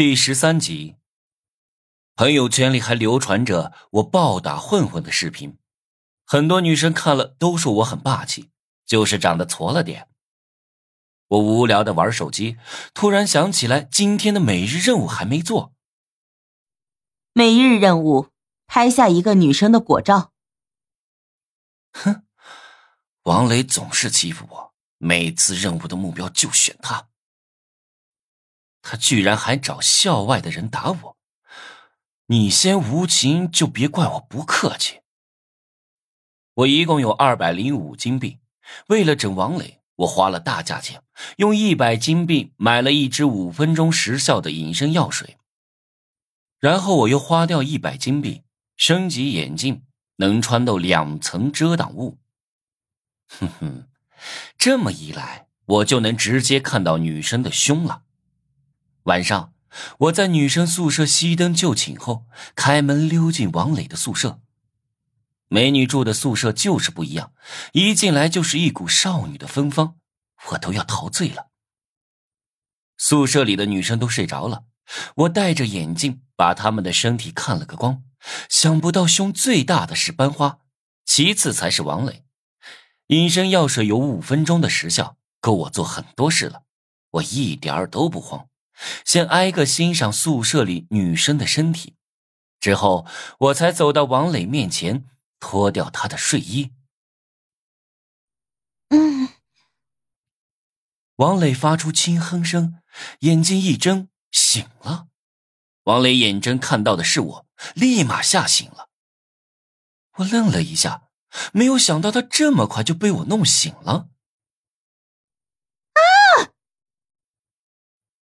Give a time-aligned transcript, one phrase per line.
[0.00, 0.96] 第十三集，
[2.16, 5.58] 朋友圈里还流传着我暴打混混的视频，
[6.24, 8.48] 很多女生看了都说我很霸气，
[8.86, 10.08] 就是长得矬了点。
[11.26, 12.56] 我无聊的玩手机，
[12.94, 15.74] 突然想起来今天的每日任务还没做。
[17.34, 18.30] 每日任务：
[18.66, 20.32] 拍下一个女生的果照。
[21.92, 22.22] 哼，
[23.24, 27.10] 王磊总是欺负我，每次任务的目标就选他。
[28.90, 31.16] 他居然还找校外的人打我！
[32.26, 35.02] 你先无情，就别怪我不客气。
[36.54, 38.40] 我一共有二百零五金币，
[38.88, 41.04] 为了整王磊，我花了大价钱，
[41.36, 45.36] 用一百金币买了一支五分钟时效的隐身药水。
[46.58, 48.42] 然后我又花掉一百金币
[48.76, 49.84] 升级眼镜，
[50.16, 52.18] 能穿透两层遮挡物。
[53.28, 53.88] 哼哼，
[54.58, 58.02] 这么一来，我就能直接看到女生的胸了。
[59.04, 59.54] 晚上，
[59.98, 64.40] 我在女生宿舍熄灯就寝后，开门溜进王磊的宿舍。
[65.48, 67.32] 美女住的宿舍就是不一样，
[67.72, 69.96] 一进来就是一股少女的芬芳，
[70.50, 71.48] 我都要陶醉了。
[72.98, 74.64] 宿舍里的女生都睡着了，
[75.16, 78.04] 我戴着眼镜把她们的身体看了个光。
[78.50, 80.58] 想不到胸最大的是班花，
[81.06, 82.26] 其次才是王磊。
[83.06, 86.64] 隐身药水有五分钟的时效，够我做很多事了，
[87.12, 88.49] 我一点儿都不慌。
[89.04, 91.96] 先挨个欣赏宿舍里女生的身体，
[92.58, 93.06] 之后
[93.38, 95.06] 我才走到王磊面前，
[95.38, 96.72] 脱掉他的睡衣。
[98.88, 99.28] 嗯，
[101.16, 102.80] 王磊发出轻哼声，
[103.20, 105.08] 眼睛一睁，醒了。
[105.84, 108.90] 王磊眼睁看到的是我，立马吓醒了。
[110.16, 111.08] 我愣了一下，
[111.52, 114.08] 没有想到他这么快就被我弄醒了。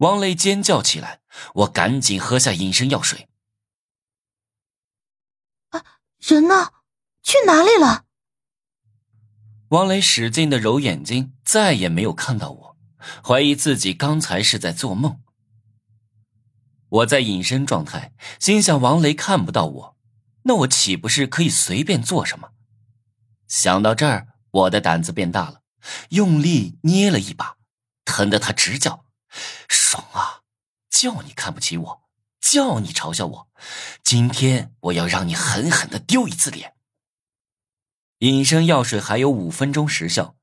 [0.00, 1.20] 王雷尖叫起来，
[1.54, 3.28] 我赶紧喝下隐身药水。
[5.68, 5.84] 啊，
[6.18, 6.72] 人呢？
[7.22, 8.06] 去哪里了？
[9.68, 12.76] 王磊使劲的揉眼睛，再也没有看到我，
[13.22, 15.20] 怀疑自己刚才是在做梦。
[16.88, 19.96] 我在隐身状态，心想王雷看不到我，
[20.44, 22.52] 那我岂不是可以随便做什么？
[23.46, 25.60] 想到这儿，我的胆子变大了，
[26.08, 27.58] 用力捏了一把，
[28.06, 29.04] 疼得他直叫。
[29.68, 30.42] 爽啊！
[30.90, 32.02] 叫你看不起我，
[32.40, 33.48] 叫你嘲笑我，
[34.02, 36.74] 今天我要让你狠狠的丢一次脸。
[38.18, 40.36] 隐身药水还有五分钟时效，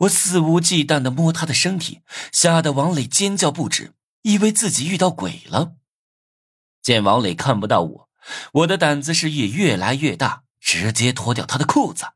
[0.00, 2.02] 我肆无忌惮的摸他的身体，
[2.32, 5.74] 吓得王磊尖叫不止，以为自己遇到鬼了。
[6.82, 8.08] 见王磊看不到我，
[8.54, 12.06] 我的胆子是也越来越大，直接脱掉他的裤子。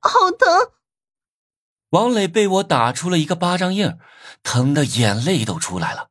[0.00, 0.72] 好疼！
[1.90, 3.96] 王磊被我打出了一个巴掌印，
[4.42, 6.08] 疼的眼泪都出来了。